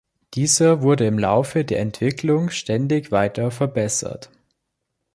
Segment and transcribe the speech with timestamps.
[0.33, 4.31] Dieser wurde im Laufe der Entwicklung ständig weiter verbessert.